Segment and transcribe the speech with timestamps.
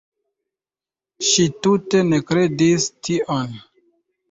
[1.27, 3.57] Ŝi tute ne kredis tion.